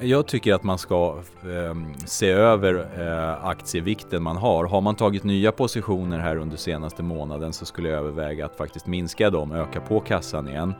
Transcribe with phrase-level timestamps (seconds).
[0.00, 1.74] Jag tycker att man ska eh,
[2.06, 4.64] se över eh, aktievikten man har.
[4.64, 8.86] Har man tagit nya positioner här under senaste månaden så skulle jag överväga att faktiskt
[8.86, 10.74] minska dem, öka på kassan igen.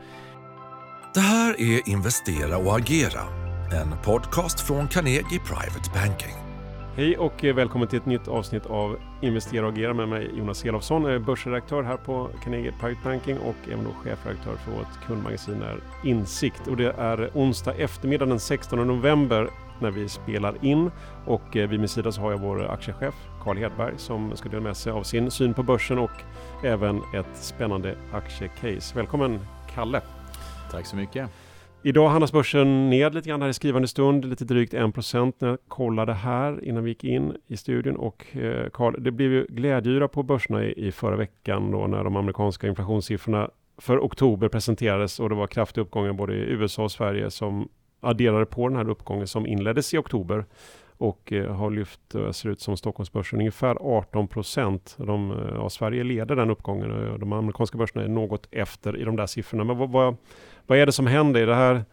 [1.13, 3.21] Det här är Investera och agera,
[3.81, 6.46] en podcast från Carnegie Private Banking.
[6.97, 10.65] Hej och eh, välkommen till ett nytt avsnitt av Investera och agera med mig Jonas
[10.65, 15.79] Elofsson, börsredaktör här på Carnegie Private Banking och även då chefredaktör för vårt kundmagasin är
[16.03, 16.67] Insikt.
[16.67, 19.49] Och det är onsdag eftermiddag den 16 november
[19.79, 20.91] när vi spelar in
[21.25, 24.63] och eh, vid min sida så har jag vår aktiechef Carl Hedberg som ska dela
[24.63, 26.21] med sig av sin syn på börsen och
[26.63, 28.95] även ett spännande aktiecase.
[28.95, 29.39] Välkommen
[29.73, 30.01] Kalle!
[30.71, 31.29] Tack så mycket!
[31.83, 35.57] Idag handlas börsen ned lite grann här i skrivande stund, lite drygt 1% när jag
[35.67, 37.95] kollade här innan vi gick in i studion.
[37.95, 42.03] Och eh, Carl, det blev ju glädjyra på börserna i, i förra veckan då när
[42.03, 46.91] de amerikanska inflationssiffrorna för oktober presenterades och det var kraftiga uppgångar både i USA och
[46.91, 50.45] Sverige som adderade på den här uppgången som inleddes i oktober
[50.97, 54.95] och eh, har lyft, eh, ser ut som Stockholmsbörsen, ungefär 18 procent.
[54.99, 59.03] De, eh, ja, Sverige leder den uppgången och de amerikanska börserna är något efter i
[59.03, 59.63] de där siffrorna.
[59.63, 60.15] Men vad, vad,
[60.67, 61.85] vad är det som händer i det här?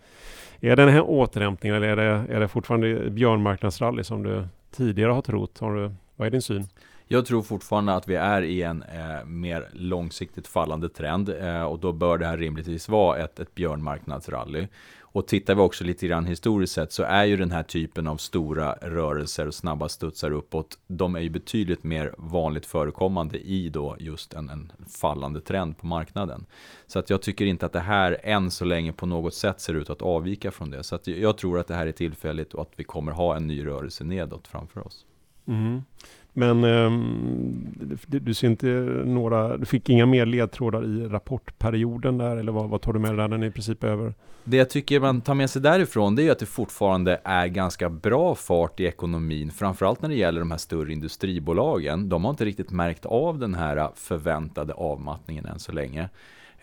[0.60, 5.22] Är det en återhämtning eller är det, är det fortfarande björnmarknadsrally som du tidigare har
[5.22, 5.58] trott?
[5.58, 6.68] Har du, vad är din syn?
[7.08, 11.78] Jag tror fortfarande att vi är i en eh, mer långsiktigt fallande trend eh, och
[11.78, 14.68] då bör det här rimligtvis vara ett, ett björnmarknadsrally.
[15.00, 18.16] Och tittar vi också lite grann historiskt sett så är ju den här typen av
[18.16, 23.96] stora rörelser och snabba studsar uppåt, de är ju betydligt mer vanligt förekommande i då
[23.98, 26.46] just en, en fallande trend på marknaden.
[26.86, 29.74] Så att jag tycker inte att det här än så länge på något sätt ser
[29.74, 30.82] ut att avvika från det.
[30.82, 33.46] Så att jag tror att det här är tillfälligt och att vi kommer ha en
[33.46, 35.04] ny rörelse nedåt framför oss.
[35.48, 35.82] Mm.
[36.36, 37.74] Men um,
[38.06, 38.66] du, ser inte
[39.04, 43.10] några, du fick inga mer ledtrådar i rapportperioden där eller vad, vad tar du med
[43.10, 43.28] dig där?
[43.28, 44.14] Den är i princip över?
[44.44, 47.90] Det jag tycker man tar med sig därifrån det är att det fortfarande är ganska
[47.90, 52.08] bra fart i ekonomin, framförallt när det gäller de här större industribolagen.
[52.08, 56.08] De har inte riktigt märkt av den här förväntade avmattningen än så länge.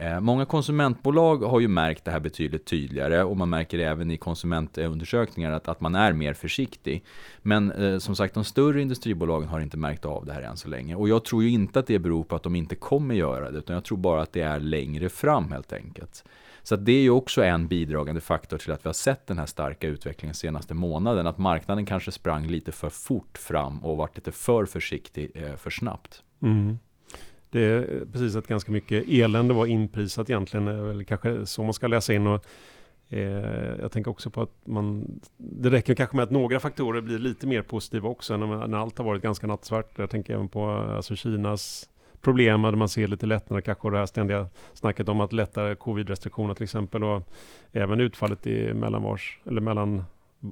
[0.01, 4.17] Eh, många konsumentbolag har ju märkt det här betydligt tydligare och man märker även i
[4.17, 7.03] konsumentundersökningar att, att man är mer försiktig.
[7.41, 10.67] Men eh, som sagt, de större industribolagen har inte märkt av det här än så
[10.67, 10.95] länge.
[10.95, 13.57] Och jag tror ju inte att det beror på att de inte kommer göra det,
[13.57, 16.23] utan jag tror bara att det är längre fram helt enkelt.
[16.63, 19.45] Så det är ju också en bidragande faktor till att vi har sett den här
[19.45, 21.27] starka utvecklingen senaste månaden.
[21.27, 25.69] Att marknaden kanske sprang lite för fort fram och varit lite för försiktig eh, för
[25.69, 26.23] snabbt.
[26.41, 26.77] Mm.
[27.51, 31.73] Det är eh, precis att ganska mycket elände var inprisat egentligen, eller kanske så man
[31.73, 32.27] ska läsa in.
[32.27, 32.45] Och,
[33.09, 37.19] eh, jag tänker också på att man, det räcker kanske med att några faktorer blir
[37.19, 39.91] lite mer positiva också när, när allt har varit ganska nattsvart.
[39.95, 41.89] Jag tänker även på eh, alltså Kinas
[42.21, 45.75] problem, där man ser lite lättnader kanske och det här ständiga snacket om att lätta
[45.75, 47.23] covid-restriktioner till exempel och
[47.71, 50.03] även utfallet i mellanvars, eller mellan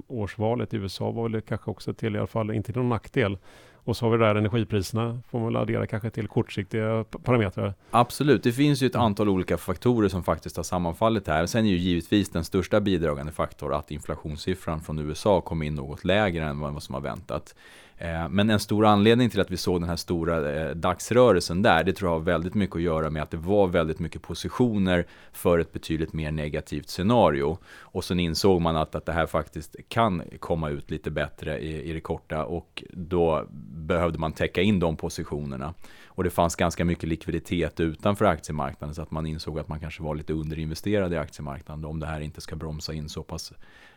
[0.06, 3.38] årsvalet i USA var väl kanske också till i alla fall, inte till någon nackdel.
[3.84, 7.74] Och så har vi där energipriserna, får man väl addera kanske till kortsiktiga parametrar.
[7.90, 11.46] Absolut, det finns ju ett antal olika faktorer som faktiskt har sammanfallit här.
[11.46, 16.04] Sen är ju givetvis den största bidragande faktorn att inflationssiffran från USA kom in något
[16.04, 17.54] lägre än vad som har väntat.
[18.00, 21.84] Eh, men en stor anledning till att vi såg den här stora eh, dagsrörelsen där,
[21.84, 25.06] det tror jag har väldigt mycket att göra med att det var väldigt mycket positioner
[25.32, 27.58] för ett betydligt mer negativt scenario.
[27.80, 31.90] Och sen insåg man att, att det här faktiskt kan komma ut lite bättre i,
[31.90, 35.74] i det korta och då behövde man täcka in de positionerna.
[36.06, 40.02] Och det fanns ganska mycket likviditet utanför aktiemarknaden så att man insåg att man kanske
[40.02, 43.52] var lite underinvesterad i aktiemarknaden om det här inte ska bromsa in så pass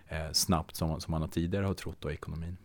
[0.07, 2.57] eh, snabbt som, som man tidigare har trott då i ekonomin.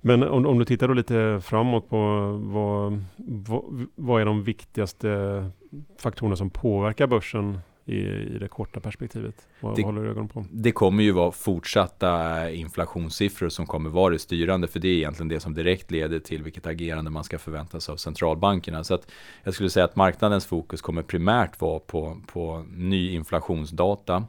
[0.00, 1.98] Men om, om, du tittar då lite framåt på
[2.42, 5.50] vad, vad, vad, är de viktigaste
[5.98, 9.48] faktorerna som påverkar börsen i, i det korta perspektivet?
[9.60, 10.44] Vad, det, håller du ögonen på?
[10.50, 15.28] Det kommer ju vara fortsatta inflationssiffror som kommer vara det styrande, för det är egentligen
[15.28, 18.84] det som direkt leder till vilket agerande man ska förvänta sig av centralbankerna.
[18.84, 19.12] Så att
[19.44, 24.24] jag skulle säga att marknadens fokus kommer primärt vara på, på ny inflationsdata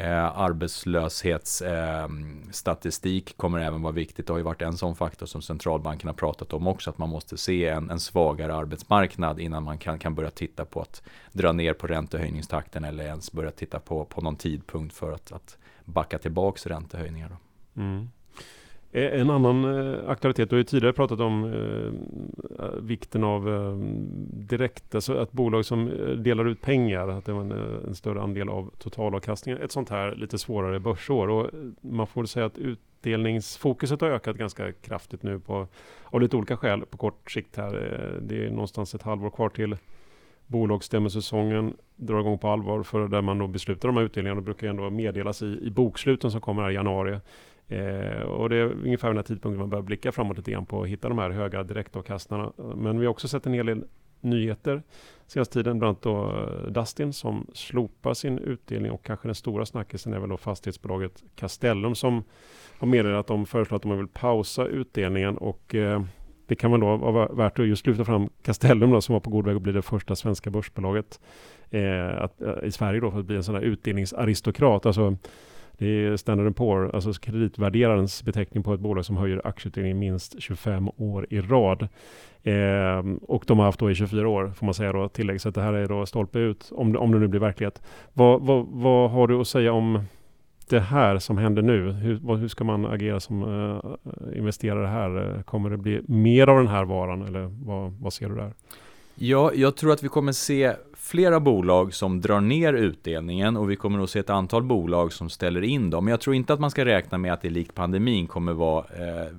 [0.00, 4.26] Eh, arbetslöshetsstatistik eh, kommer även vara viktigt.
[4.26, 7.08] Det har ju varit en sån faktor som centralbanken har pratat om också, att man
[7.08, 11.02] måste se en, en svagare arbetsmarknad innan man kan, kan börja titta på att
[11.32, 15.58] dra ner på räntehöjningstakten eller ens börja titta på, på någon tidpunkt för att, att
[15.84, 17.28] backa tillbaks räntehöjningar.
[17.28, 17.36] Då.
[17.80, 18.10] Mm.
[18.92, 23.74] Eh, en annan eh, aktualitet, du har ju tidigare pratat om eh, vikten av eh,
[24.48, 27.94] direkt, alltså att bolag som eh, delar ut pengar, att det var en, eh, en,
[27.94, 29.62] större andel av totalavkastningen.
[29.62, 31.50] Ett sånt här lite svårare börsår och
[31.80, 35.66] man får säga att utdelningsfokuset har ökat ganska kraftigt nu på,
[36.04, 37.72] av lite olika skäl på kort sikt här.
[38.22, 39.76] Det är någonstans ett halvår kvar till
[40.46, 44.40] bolagsstämmesäsongen drar igång på allvar för där man då beslutar de här utdelningarna.
[44.40, 47.18] Det brukar ändå meddelas i, i boksluten som kommer här i januari.
[47.70, 50.82] Eh, och det är ungefär den här tidpunkten man börjar blicka framåt lite grann på
[50.82, 52.52] att hitta de här höga direktavkastarna.
[52.76, 53.84] Men vi har också sett en hel del
[54.20, 54.82] nyheter
[55.26, 59.66] senaste tiden, bland annat då eh, Dustin som slopar sin utdelning och kanske den stora
[59.66, 62.24] snackisen är väl då fastighetsbolaget Castellum som
[62.78, 66.02] har meddelat att de föreslår att de vill pausa utdelningen och eh,
[66.46, 69.30] det kan väl då vara värt att just lyfta fram Castellum då, som var på
[69.30, 71.20] god väg att bli det första svenska börsbolaget
[71.70, 74.86] eh, att, eh, i Sverige då för att bli en sån här utdelningsaristokrat.
[74.86, 75.16] Alltså,
[75.80, 80.88] det är Standard Poor, alltså kreditvärderarens beteckning på ett bolag som höjer aktieutdelningen minst 25
[80.96, 81.88] år i rad.
[82.42, 85.40] Eh, och de har haft då i 24 år, får man säga då, tillägg.
[85.40, 87.82] Så det här är då stolpe ut, om, om det nu blir verklighet.
[88.12, 90.04] Vad, vad, vad har du att säga om
[90.68, 91.92] det här som händer nu?
[91.92, 95.42] Hur, hur ska man agera som eh, investerare här?
[95.42, 98.52] Kommer det bli mer av den här varan eller vad, vad ser du där?
[99.14, 100.72] Ja, jag tror att vi kommer se
[101.10, 105.30] flera bolag som drar ner utdelningen och vi kommer att se ett antal bolag som
[105.30, 106.04] ställer in dem.
[106.04, 108.84] Men jag tror inte att man ska räkna med att det likt pandemin kommer vara
[108.84, 109.32] eh,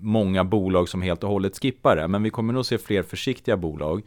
[0.00, 2.08] många bolag som helt och hållet skippar det.
[2.08, 4.02] Men vi kommer nog se fler försiktiga bolag.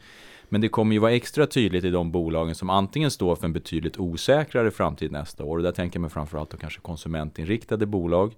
[0.48, 3.52] Men det kommer ju vara extra tydligt i de bolagen som antingen står för en
[3.52, 5.56] betydligt osäkrare framtid nästa år.
[5.56, 8.32] Och där tänker man framförallt på kanske konsumentinriktade bolag.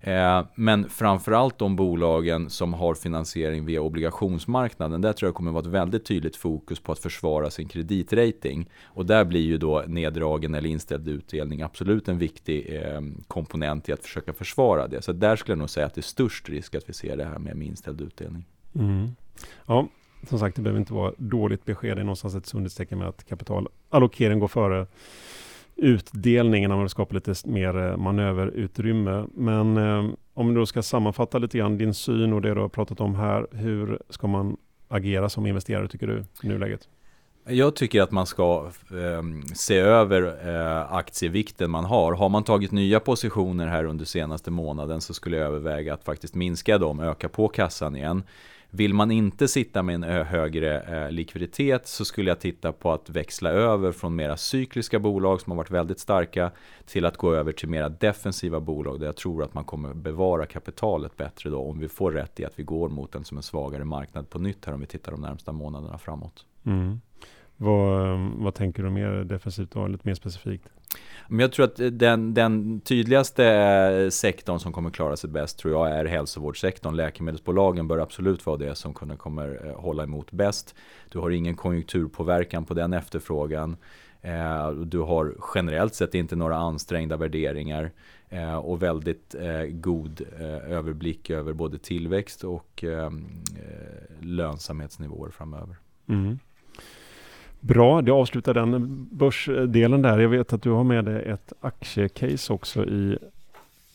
[0.00, 5.00] Eh, men framförallt de bolagen som har finansiering via obligationsmarknaden.
[5.00, 8.70] Där tror jag kommer vara ett väldigt tydligt fokus på att försvara sin kreditrating.
[8.84, 13.92] Och där blir ju då neddragen eller inställd utdelning absolut en viktig eh, komponent i
[13.92, 15.02] att försöka försvara det.
[15.02, 17.24] Så där skulle jag nog säga att det är störst risk att vi ser det
[17.24, 18.44] här med inställd utdelning.
[18.74, 19.08] Mm.
[19.66, 19.88] Ja,
[20.28, 21.96] som sagt, det behöver inte vara dåligt besked.
[21.96, 24.86] Det är någonstans ett sundhetstecken med att kapitalallokering går före
[25.78, 26.70] utdelningen.
[26.70, 29.26] Man vill skapa lite mer eh, manöverutrymme.
[29.34, 32.68] Men eh, om du då ska sammanfatta lite grann din syn och det du har
[32.68, 33.46] pratat om här.
[33.50, 34.56] Hur ska man
[34.88, 36.88] agera som investerare tycker du i nuläget?
[37.50, 39.22] Jag tycker att man ska eh,
[39.54, 42.12] se över eh, aktievikten man har.
[42.12, 46.34] Har man tagit nya positioner här under senaste månaden så skulle jag överväga att faktiskt
[46.34, 48.22] minska dem, öka på kassan igen.
[48.70, 53.10] Vill man inte sitta med en högre eh, likviditet så skulle jag titta på att
[53.10, 56.50] växla över från mera cykliska bolag som har varit väldigt starka
[56.86, 60.46] till att gå över till mera defensiva bolag där jag tror att man kommer bevara
[60.46, 63.42] kapitalet bättre då om vi får rätt i att vi går mot en som en
[63.42, 66.46] svagare marknad på nytt här om vi tittar de närmsta månaderna framåt.
[66.64, 67.00] Mm.
[67.56, 70.68] Vad, vad tänker du mer defensivt och lite mer specifikt?
[71.28, 75.74] Men jag tror att den, den tydligaste eh, sektorn som kommer klara sig bäst tror
[75.74, 76.96] jag är hälsovårdssektorn.
[76.96, 80.74] Läkemedelsbolagen bör absolut vara det som kommer eh, hålla emot bäst.
[81.08, 83.76] Du har ingen konjunkturpåverkan på den efterfrågan.
[84.20, 87.92] Eh, du har generellt sett inte några ansträngda värderingar
[88.62, 89.34] och väldigt
[89.70, 90.20] god
[90.68, 92.84] överblick över både tillväxt och
[94.20, 95.76] lönsamhetsnivåer framöver.
[96.08, 96.38] Mm.
[97.60, 100.18] Bra, det avslutar den börsdelen där.
[100.18, 103.18] Jag vet att du har med dig ett aktiecase också i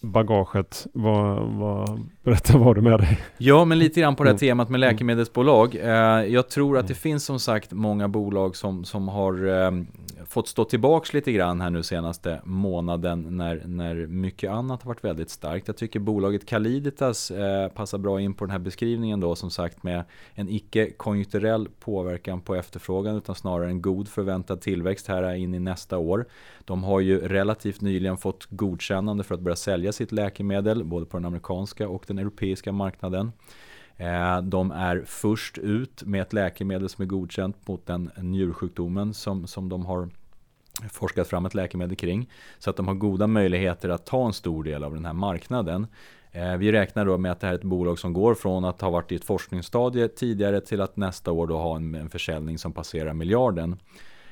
[0.01, 0.87] bagaget.
[0.93, 3.19] Vad, vad, berätta vad du med dig.
[3.37, 4.39] Ja, men lite grann på det här mm.
[4.39, 5.75] temat med läkemedelsbolag.
[5.75, 5.89] Eh,
[6.25, 7.01] jag tror att det mm.
[7.01, 9.87] finns som sagt många bolag som, som har ehm,
[10.33, 15.03] fått stå tillbaks lite grann här nu senaste månaden när, när mycket annat har varit
[15.03, 15.67] väldigt starkt.
[15.67, 19.83] Jag tycker bolaget Caliditas eh, passar bra in på den här beskrivningen då som sagt
[19.83, 20.03] med
[20.33, 25.97] en icke-konjunkturell påverkan på efterfrågan utan snarare en god förväntad tillväxt här in i nästa
[25.97, 26.25] år.
[26.65, 31.17] De har ju relativt nyligen fått godkännande för att börja sälja sitt läkemedel både på
[31.17, 33.31] den amerikanska och den europeiska marknaden.
[33.97, 39.47] Eh, de är först ut med ett läkemedel som är godkänt mot den njursjukdomen som,
[39.47, 40.09] som de har
[40.91, 42.29] forskat fram ett läkemedel kring.
[42.59, 45.87] Så att de har goda möjligheter att ta en stor del av den här marknaden.
[46.31, 48.81] Eh, vi räknar då med att det här är ett bolag som går från att
[48.81, 52.57] ha varit i ett forskningsstadie tidigare till att nästa år då ha en, en försäljning
[52.57, 53.79] som passerar miljarden.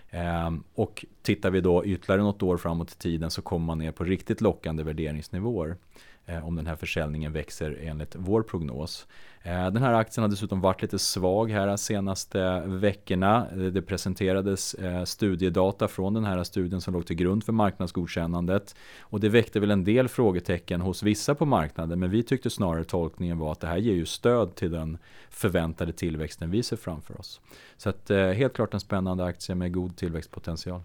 [0.09, 3.91] Ehm, och tittar vi då ytterligare något år framåt i tiden så kommer man ner
[3.91, 5.75] på riktigt lockande värderingsnivåer.
[6.25, 9.07] Eh, om den här försäljningen växer enligt vår prognos.
[9.43, 13.47] Eh, den här aktien har dessutom varit lite svag här de senaste veckorna.
[13.51, 14.75] Eh, det presenterades
[15.05, 18.75] studiedata från den här studien som låg till grund för marknadsgodkännandet.
[18.99, 21.99] Och det väckte väl en del frågetecken hos vissa på marknaden.
[21.99, 24.97] Men vi tyckte snarare tolkningen var att det här ger ju stöd till den
[25.29, 27.41] förväntade tillväxten vi ser framför oss.
[27.77, 30.81] Så att, helt klart en spännande aktie med god tillväxtpotential.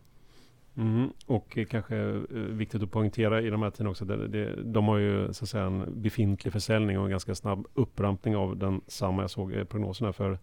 [0.77, 4.89] Mm, och kanske eh, viktigt att poängtera i de här tiderna också, det, det, de
[4.89, 8.81] har ju så att säga en befintlig försäljning och en ganska snabb upprampning av den
[8.87, 9.23] samma.
[9.23, 10.39] Jag såg eh, prognoserna för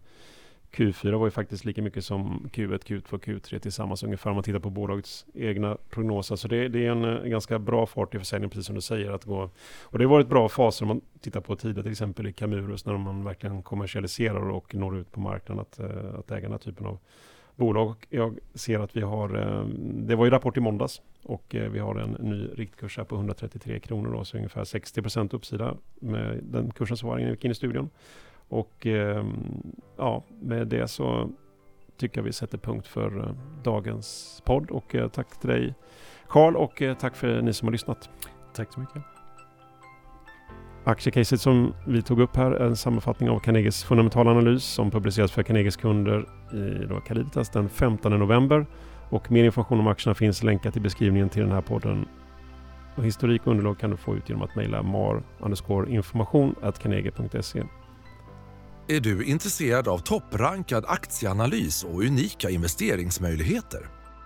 [0.72, 4.58] Q4 var ju faktiskt lika mycket som Q1, Q2, Q3 tillsammans ungefär om man tittar
[4.58, 6.36] på bolagets egna prognoser.
[6.36, 9.10] Så det, det är en, eh, ganska bra fart i försäljningen, precis som du säger.
[9.10, 9.50] Att gå.
[9.82, 12.86] Och det har varit bra faser om man tittar på tidigare, till exempel i Camurus,
[12.86, 15.80] när man verkligen kommersialiserar och når ut på marknaden, att,
[16.18, 16.98] att äga den här typen av
[17.56, 17.94] bolag.
[18.10, 21.78] Jag ser att vi har, eh, det var ju rapport i måndags och eh, vi
[21.78, 26.70] har en ny riktkurs här på 133 kronor då, så ungefär 60% uppsida med den
[26.70, 27.90] kursen som var innan vi gick in i studion.
[28.48, 31.30] Och ehm, ja, med det så
[31.96, 35.74] tycker jag vi sätter punkt för eh, dagens podd och tack till dig
[36.28, 38.10] Karl och tack för ni som har lyssnat.
[38.54, 39.13] Tack så mycket.
[40.86, 45.32] Aktiecaset som vi tog upp här är en sammanfattning av Carnegies fundamentala analys som publiceras
[45.32, 48.66] för Carnegies kunder i då Caliditas den 15 november.
[49.10, 52.08] Och mer information om aktierna finns länkat i beskrivningen till den här podden.
[52.96, 55.22] Och historik och underlag kan du få ut genom att mejla mar
[55.88, 56.54] information
[58.88, 64.03] Är du intresserad av topprankad aktieanalys och unika investeringsmöjligheter?